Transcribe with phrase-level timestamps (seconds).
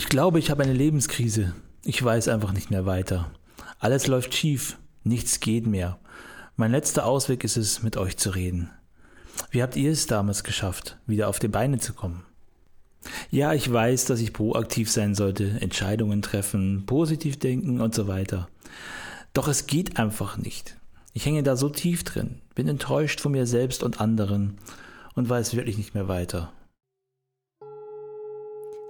[0.00, 1.54] Ich glaube, ich habe eine Lebenskrise.
[1.84, 3.30] Ich weiß einfach nicht mehr weiter.
[3.78, 4.78] Alles läuft schief.
[5.04, 5.98] Nichts geht mehr.
[6.56, 8.70] Mein letzter Ausweg ist es, mit euch zu reden.
[9.50, 12.24] Wie habt ihr es damals geschafft, wieder auf die Beine zu kommen?
[13.30, 18.48] Ja, ich weiß, dass ich proaktiv sein sollte, Entscheidungen treffen, positiv denken und so weiter.
[19.34, 20.78] Doch es geht einfach nicht.
[21.12, 24.56] Ich hänge da so tief drin, bin enttäuscht von mir selbst und anderen
[25.14, 26.50] und weiß wirklich nicht mehr weiter.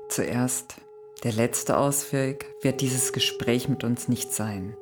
[0.09, 0.81] Zuerst,
[1.23, 4.75] der letzte Ausweg wird dieses Gespräch mit uns nicht sein,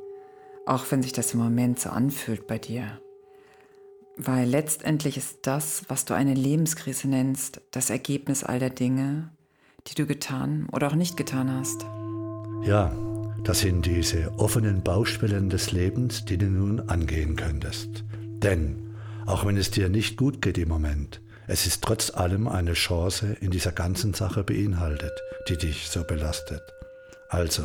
[0.66, 3.00] auch wenn sich das im Moment so anfühlt bei dir.
[4.16, 9.30] Weil letztendlich ist das, was du eine Lebenskrise nennst, das Ergebnis all der Dinge,
[9.86, 11.86] die du getan oder auch nicht getan hast.
[12.62, 12.92] Ja,
[13.44, 18.05] das sind diese offenen Baustellen des Lebens, die du nun angehen könntest.
[18.42, 18.91] Denn,
[19.27, 23.36] auch wenn es dir nicht gut geht im Moment, es ist trotz allem eine Chance
[23.40, 25.12] in dieser ganzen Sache beinhaltet,
[25.48, 26.62] die dich so belastet.
[27.28, 27.64] Also,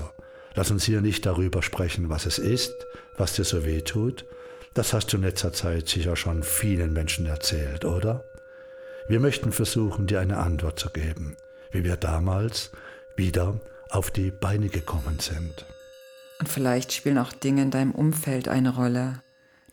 [0.56, 2.74] lass uns hier nicht darüber sprechen, was es ist,
[3.18, 4.26] was dir so weh tut,
[4.74, 8.24] das hast du in letzter Zeit sicher schon vielen Menschen erzählt, oder?
[9.08, 11.36] Wir möchten versuchen, dir eine Antwort zu geben,
[11.72, 12.72] wie wir damals
[13.18, 13.60] wieder
[13.90, 15.66] auf die Beine gekommen sind.
[16.40, 19.22] Und vielleicht spielen auch Dinge in deinem Umfeld eine Rolle,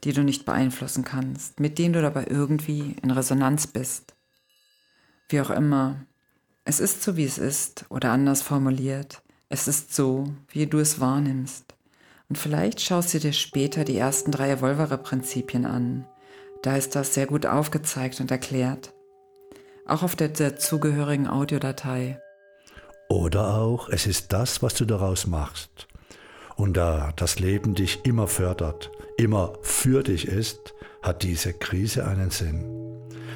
[0.04, 4.14] die du nicht beeinflussen kannst, mit denen du dabei irgendwie in Resonanz bist.
[5.28, 6.06] Wie auch immer,
[6.64, 11.00] es ist so, wie es ist, oder anders formuliert, es ist so, wie du es
[11.00, 11.74] wahrnimmst.
[12.28, 16.06] Und vielleicht schaust du dir später die ersten drei Evolvere-Prinzipien an.
[16.62, 18.92] Da ist das sehr gut aufgezeigt und erklärt.
[19.86, 22.20] Auch auf der dazugehörigen Audiodatei.
[23.08, 25.88] Oder auch, es ist das, was du daraus machst.
[26.54, 32.30] Und da das Leben dich immer fördert, immer für dich ist, hat diese Krise einen
[32.30, 32.64] Sinn.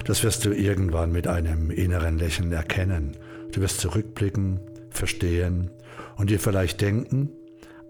[0.07, 3.19] Das wirst du irgendwann mit einem inneren Lächeln erkennen.
[3.53, 5.71] Du wirst zurückblicken, verstehen
[6.17, 7.31] und dir vielleicht denken,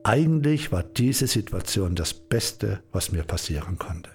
[0.02, 4.10] eigentlich war diese Situation das Beste, was mir passieren konnte.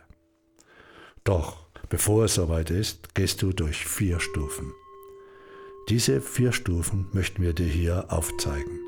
[1.23, 4.73] Doch bevor es soweit ist, gehst du durch vier Stufen.
[5.87, 8.79] Diese vier Stufen möchten wir dir hier aufzeigen,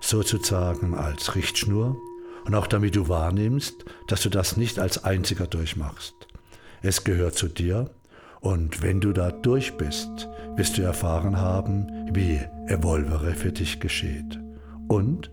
[0.00, 1.96] sozusagen als Richtschnur
[2.46, 6.14] und auch damit du wahrnimmst, dass du das nicht als einziger durchmachst.
[6.82, 7.90] Es gehört zu dir
[8.40, 14.40] und wenn du da durch bist, wirst du erfahren haben, wie Evolvere für dich geschieht.
[14.88, 15.30] Und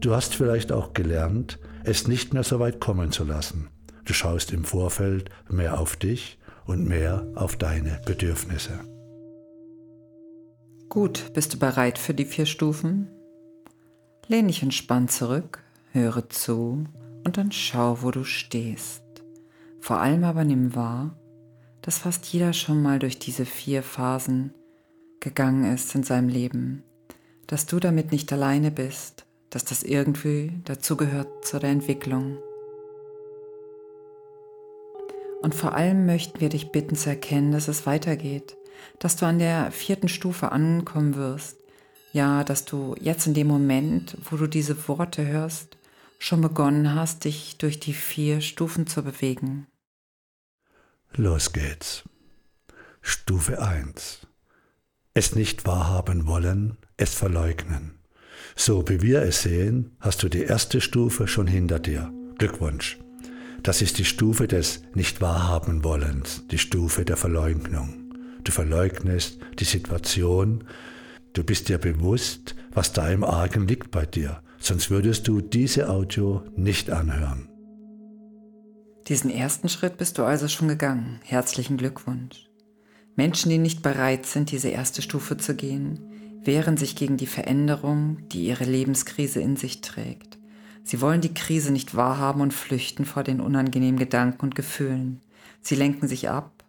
[0.00, 3.68] Du hast vielleicht auch gelernt, es nicht mehr so weit kommen zu lassen.
[4.06, 8.80] Du schaust im Vorfeld mehr auf dich und mehr auf deine Bedürfnisse.
[10.88, 13.08] Gut, bist du bereit für die vier Stufen?
[14.26, 16.84] Lehn dich entspannt zurück, höre zu
[17.24, 19.02] und dann schau, wo du stehst.
[19.80, 21.16] Vor allem aber nimm wahr,
[21.82, 24.52] dass fast jeder schon mal durch diese vier Phasen
[25.20, 26.82] gegangen ist in seinem Leben,
[27.46, 32.38] dass du damit nicht alleine bist dass das irgendwie dazugehört zu der Entwicklung.
[35.42, 38.56] Und vor allem möchten wir dich bitten zu erkennen, dass es weitergeht,
[38.98, 41.58] dass du an der vierten Stufe ankommen wirst.
[42.12, 45.76] Ja, dass du jetzt in dem Moment, wo du diese Worte hörst,
[46.20, 49.66] schon begonnen hast, dich durch die vier Stufen zu bewegen.
[51.16, 52.04] Los geht's.
[53.00, 54.26] Stufe 1.
[55.14, 57.98] Es nicht wahrhaben wollen, es verleugnen.
[58.54, 62.12] So wie wir es sehen, hast du die erste Stufe schon hinter dir.
[62.38, 62.98] Glückwunsch.
[63.62, 68.14] Das ist die Stufe des Nicht-Wahrhaben-Wollens, die Stufe der Verleugnung.
[68.44, 70.64] Du verleugnest die Situation,
[71.32, 75.88] du bist dir bewusst, was da im Argen liegt bei dir, sonst würdest du diese
[75.88, 77.48] Audio nicht anhören.
[79.08, 81.18] Diesen ersten Schritt bist du also schon gegangen.
[81.24, 82.48] Herzlichen Glückwunsch.
[83.16, 85.98] Menschen, die nicht bereit sind, diese erste Stufe zu gehen,
[86.44, 90.38] wehren sich gegen die Veränderung, die ihre Lebenskrise in sich trägt.
[90.84, 95.20] Sie wollen die Krise nicht wahrhaben und flüchten vor den unangenehmen Gedanken und Gefühlen.
[95.60, 96.64] Sie lenken sich ab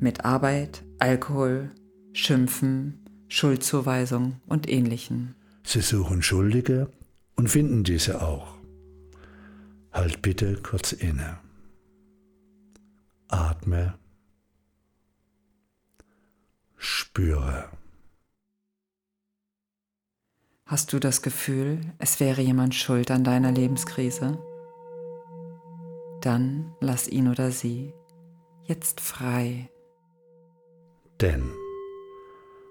[0.00, 1.70] mit Arbeit, Alkohol,
[2.12, 5.34] Schimpfen, Schuldzuweisung und ähnlichen.
[5.62, 6.88] Sie suchen Schuldige
[7.36, 8.56] und finden diese auch.
[9.92, 11.38] Halt bitte kurz inne.
[13.28, 13.98] Atme.
[16.76, 17.68] Spüre.
[20.66, 24.38] Hast du das Gefühl, es wäre jemand schuld an deiner Lebenskrise?
[26.20, 27.92] Dann lass ihn oder sie
[28.64, 29.68] jetzt frei.
[31.20, 31.52] Denn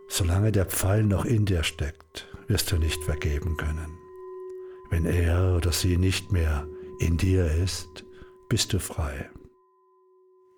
[0.09, 4.02] solange der Pfeil noch in dir steckt, wirst du nicht vergeben können.
[4.93, 6.67] Wenn er oder sie nicht mehr
[6.99, 8.05] in dir ist,
[8.47, 9.27] bist du frei.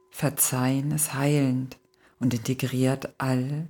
[0.09, 1.79] Verzeihen ist heilend
[2.19, 3.69] und integriert all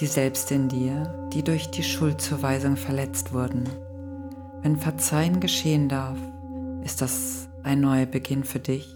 [0.00, 3.68] die selbst in dir, die durch die Schuldzuweisung verletzt wurden.
[4.62, 6.16] Wenn Verzeihen geschehen darf,
[6.82, 8.88] ist das ein neuer Beginn für dich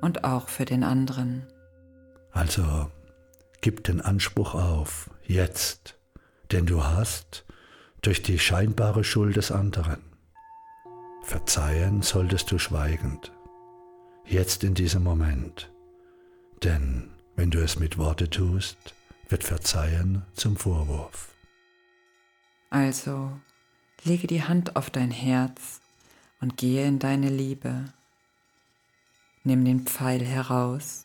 [0.00, 1.46] und auch für den anderen.
[2.32, 2.90] Also
[3.60, 6.00] gib den Anspruch auf, jetzt,
[6.50, 7.44] denn du hast
[8.02, 10.17] durch die scheinbare Schuld des anderen.
[11.28, 13.32] Verzeihen solltest du schweigend,
[14.24, 15.70] jetzt in diesem Moment,
[16.64, 18.78] denn wenn du es mit Worte tust,
[19.28, 21.34] wird Verzeihen zum Vorwurf.
[22.70, 23.30] Also
[24.04, 25.82] lege die Hand auf dein Herz
[26.40, 27.92] und gehe in deine Liebe.
[29.44, 31.04] Nimm den Pfeil heraus,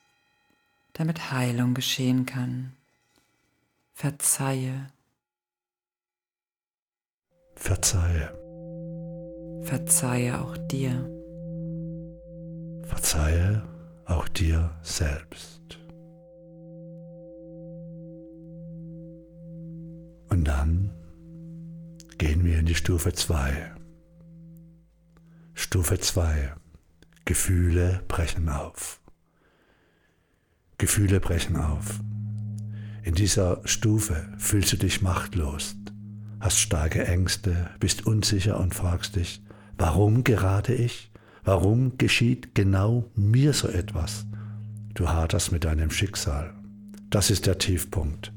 [0.93, 2.71] damit Heilung geschehen kann.
[3.93, 4.87] Verzeihe.
[7.55, 8.42] Verzeihe.
[9.63, 11.10] Verzeihe auch dir.
[12.83, 13.63] Verzeihe
[14.06, 15.80] auch dir selbst.
[20.30, 20.92] Und dann
[22.18, 23.71] gehen wir in die Stufe 2.
[25.54, 26.54] Stufe 2.
[27.25, 29.00] Gefühle brechen auf.
[30.77, 32.00] Gefühle brechen auf.
[33.04, 35.75] In dieser Stufe fühlst du dich machtlos,
[36.39, 39.42] hast starke Ängste, bist unsicher und fragst dich,
[39.77, 41.11] warum gerade ich?
[41.43, 44.25] Warum geschieht genau mir so etwas?
[44.93, 46.53] Du haderst mit deinem Schicksal.
[47.09, 48.31] Das ist der Tiefpunkt.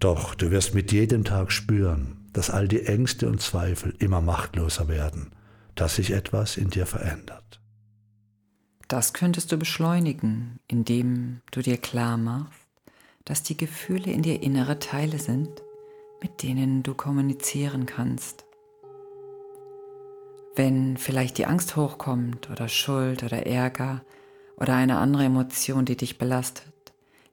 [0.00, 4.88] Doch du wirst mit jedem Tag spüren, dass all die Ängste und Zweifel immer machtloser
[4.88, 5.30] werden,
[5.74, 7.60] dass sich etwas in dir verändert.
[8.88, 12.60] Das könntest du beschleunigen, indem du dir klar machst,
[13.24, 15.62] dass die Gefühle in dir innere Teile sind,
[16.20, 18.44] mit denen du kommunizieren kannst.
[20.56, 24.02] Wenn vielleicht die Angst hochkommt oder Schuld oder Ärger
[24.56, 26.74] oder eine andere Emotion, die dich belastet,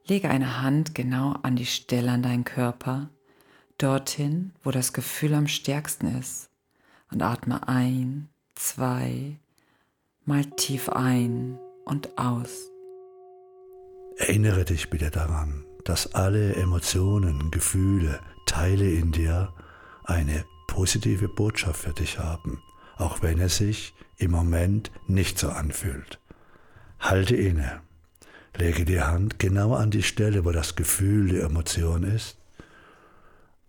[0.06, 3.08] Lege eine Hand genau an die Stelle an deinen Körper,
[3.78, 6.50] dorthin, wo das Gefühl am stärksten ist,
[7.12, 9.38] und atme ein, zwei,
[10.24, 12.70] mal tief ein und aus.
[14.16, 19.54] Erinnere dich bitte daran, dass alle Emotionen, Gefühle, Teile in dir
[20.04, 22.60] eine positive Botschaft für dich haben,
[22.96, 26.18] auch wenn es sich im Moment nicht so anfühlt.
[26.98, 27.82] Halte inne
[28.56, 32.36] Lege die Hand genau an die Stelle, wo das Gefühl, die Emotion ist,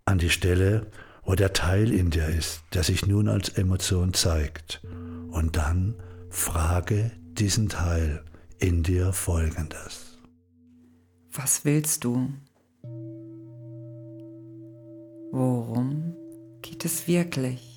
[0.05, 0.87] an die Stelle,
[1.23, 4.81] wo der Teil in dir ist, der sich nun als Emotion zeigt.
[5.31, 5.95] Und dann
[6.29, 8.25] frage diesen Teil
[8.59, 10.19] in dir Folgendes.
[11.31, 12.33] Was willst du?
[15.31, 16.13] Worum
[16.61, 17.72] geht es wirklich?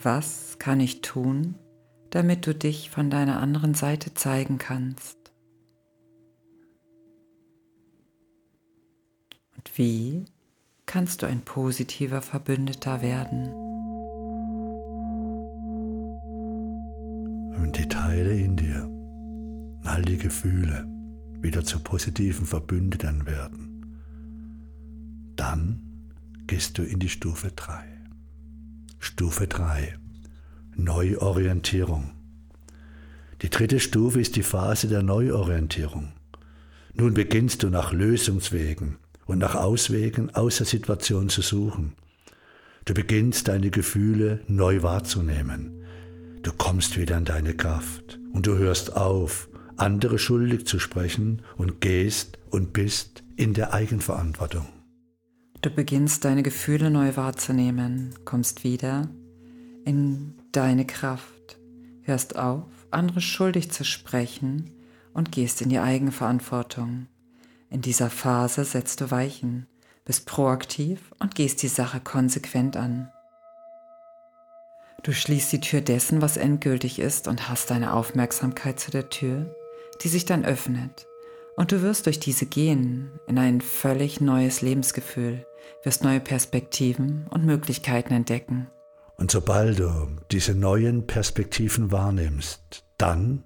[0.00, 1.56] Was kann ich tun,
[2.10, 5.16] damit du dich von deiner anderen Seite zeigen kannst.
[9.56, 10.24] Und wie
[10.86, 13.52] kannst du ein positiver Verbündeter werden?
[17.56, 18.88] Und die Teile in dir,
[19.84, 20.86] all die Gefühle
[21.40, 23.96] wieder zu positiven Verbündeten werden,
[25.36, 25.82] dann
[26.46, 27.97] gehst du in die Stufe 3.
[29.00, 29.96] Stufe 3
[30.76, 32.10] Neuorientierung.
[33.42, 36.12] Die dritte Stufe ist die Phase der Neuorientierung.
[36.94, 41.94] Nun beginnst du nach Lösungswegen und nach Auswegen aus der Situation zu suchen.
[42.86, 45.84] Du beginnst deine Gefühle neu wahrzunehmen.
[46.42, 51.80] Du kommst wieder in deine Kraft und du hörst auf, andere schuldig zu sprechen und
[51.80, 54.66] gehst und bist in der Eigenverantwortung.
[55.60, 59.08] Du beginnst deine Gefühle neu wahrzunehmen, kommst wieder
[59.84, 61.58] in deine Kraft,
[62.02, 64.70] hörst auf, andere schuldig zu sprechen
[65.14, 67.08] und gehst in die Eigenverantwortung.
[67.70, 69.66] In dieser Phase setzt du Weichen,
[70.04, 73.10] bist proaktiv und gehst die Sache konsequent an.
[75.02, 79.54] Du schließt die Tür dessen, was endgültig ist und hast deine Aufmerksamkeit zu der Tür,
[80.02, 81.06] die sich dann öffnet.
[81.58, 85.44] Und du wirst durch diese gehen in ein völlig neues Lebensgefühl,
[85.82, 88.68] wirst neue Perspektiven und Möglichkeiten entdecken.
[89.16, 93.42] Und sobald du diese neuen Perspektiven wahrnimmst, dann,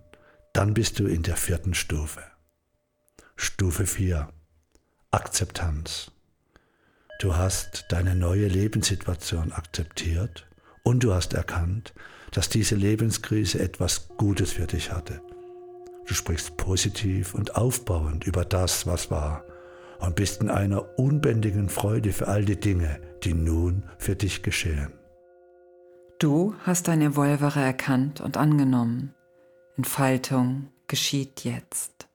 [0.53, 2.21] dann bist du in der vierten Stufe.
[3.35, 4.29] Stufe 4.
[5.11, 6.11] Akzeptanz.
[7.19, 10.47] Du hast deine neue Lebenssituation akzeptiert
[10.83, 11.95] und du hast erkannt,
[12.31, 15.23] dass diese Lebenskrise etwas Gutes für dich hatte.
[16.07, 19.45] Du sprichst positiv und aufbauend über das, was war
[20.01, 24.93] und bist in einer unbändigen Freude für all die Dinge, die nun für dich geschehen.
[26.19, 29.15] Du hast deine Wolvere erkannt und angenommen.
[29.77, 32.09] Entfaltung geschieht jetzt.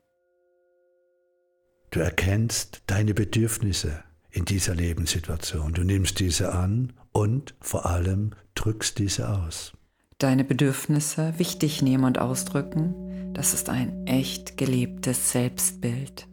[1.91, 5.74] Du erkennst deine Bedürfnisse in dieser Lebenssituation.
[5.74, 9.74] Du nimmst diese an und vor allem drückst diese aus.
[10.20, 13.07] Deine Bedürfnisse wichtig nehmen und ausdrücken,
[13.38, 16.27] das ist ein echt gelebtes Selbstbild.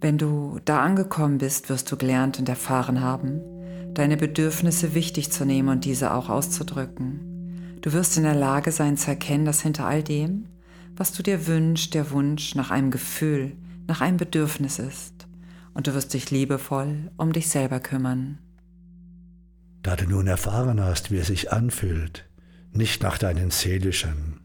[0.00, 3.40] Wenn du da angekommen bist, wirst du gelernt und erfahren haben,
[3.94, 7.78] deine Bedürfnisse wichtig zu nehmen und diese auch auszudrücken.
[7.82, 10.46] Du wirst in der Lage sein zu erkennen, dass hinter all dem,
[10.96, 13.52] was du dir wünschst, der Wunsch nach einem Gefühl,
[13.86, 15.28] nach einem Bedürfnis ist.
[15.72, 18.38] Und du wirst dich liebevoll um dich selber kümmern.
[19.84, 22.28] Da du nun erfahren hast, wie es sich anfühlt,
[22.72, 24.35] nicht nach deinen seelischen,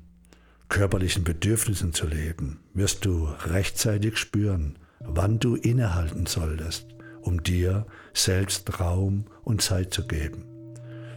[0.72, 6.88] körperlichen Bedürfnissen zu leben, wirst du rechtzeitig spüren, wann du innehalten solltest,
[7.20, 10.46] um dir selbst Raum und Zeit zu geben.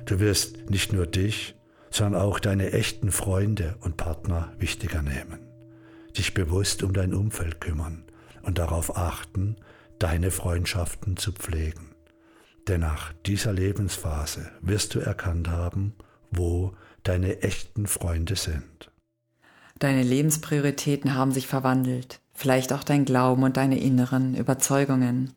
[0.06, 1.54] Du wirst nicht nur dich,
[1.88, 5.38] sondern auch deine echten Freunde und Partner wichtiger nehmen,
[6.18, 8.02] dich bewusst um dein Umfeld kümmern
[8.42, 9.54] und darauf achten,
[10.00, 11.94] deine Freundschaften zu pflegen.
[12.66, 15.94] Denn nach dieser Lebensphase wirst du erkannt haben,
[16.32, 18.90] wo deine echten Freunde sind.
[19.78, 25.32] Deine Lebensprioritäten haben sich verwandelt vielleicht auch dein Glauben und deine inneren Überzeugungen.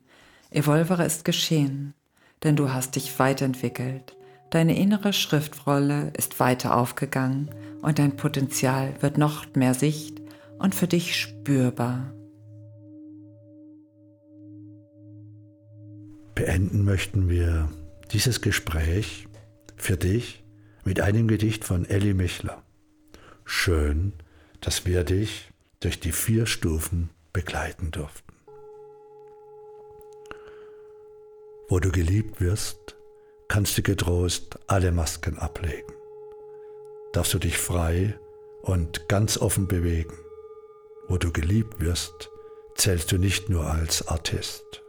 [0.50, 1.94] Evolvere ist geschehen,
[2.44, 4.15] denn du hast dich weiterentwickelt.
[4.50, 7.50] Deine innere Schriftrolle ist weiter aufgegangen
[7.82, 10.22] und dein Potenzial wird noch mehr sicht
[10.58, 12.13] und für dich spürbar.
[16.34, 17.70] Beenden möchten wir
[18.12, 19.27] dieses Gespräch
[19.75, 20.44] für dich
[20.86, 22.62] mit einem Gedicht von Elli Michler.
[23.44, 24.13] Schön,
[24.62, 28.34] dass wir dich durch die vier Stufen begleiten durften.
[31.70, 32.96] Wo du geliebt wirst,
[33.48, 35.94] kannst du getrost alle Masken ablegen.
[37.14, 38.18] Darfst du dich frei
[38.62, 40.18] und ganz offen bewegen.
[41.08, 42.30] Wo du geliebt wirst,
[42.76, 44.84] zählst du nicht nur als Artist.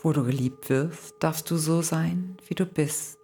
[0.00, 3.18] Wo du geliebt wirst, darfst du so sein, wie du bist.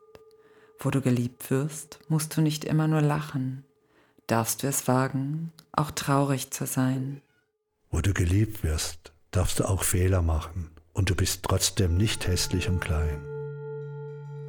[0.79, 3.65] Wo du geliebt wirst, musst du nicht immer nur lachen,
[4.33, 7.21] darfst du es wagen, auch traurig zu sein.
[7.91, 12.71] Wo du geliebt wirst, darfst du auch Fehler machen und du bist trotzdem nicht hässlich
[12.71, 13.21] und klein.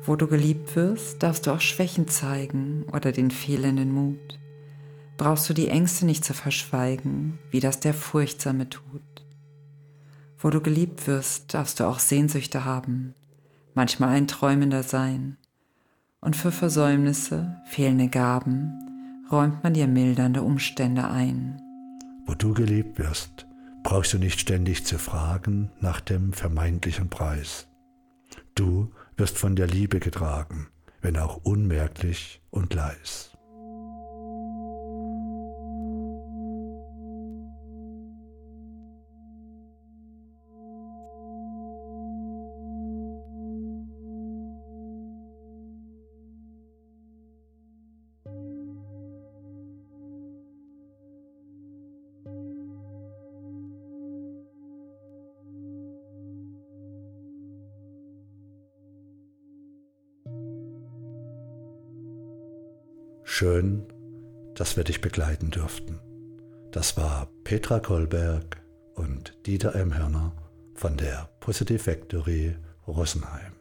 [0.06, 4.40] Wo du geliebt wirst, darfst du auch Schwächen zeigen oder den fehlenden Mut.
[5.18, 9.26] Brauchst du die Ängste nicht zu verschweigen, wie das der Furchtsame tut.
[10.38, 13.16] Wo du geliebt wirst, darfst du auch Sehnsüchte haben,
[13.74, 15.36] manchmal ein Träumender sein.
[16.22, 18.83] Und für Versäumnisse, fehlende Gaben,
[19.34, 21.60] räumt man dir mildernde Umstände ein.
[22.28, 23.48] Wo du geliebt wirst,
[23.82, 27.68] brauchst du nicht ständig zu fragen nach dem vermeintlichen Preis.
[28.54, 30.68] Du wirst von der Liebe getragen,
[31.02, 33.33] wenn auch unmerklich und leis.
[63.36, 63.88] Schön,
[64.54, 66.00] dass wir dich begleiten durften.
[66.72, 68.62] Das war Petra Kolberg
[68.94, 69.98] und Dieter M.
[69.98, 70.34] Hörner
[70.76, 72.56] von der Positive Factory
[72.88, 73.54] Rosenheim.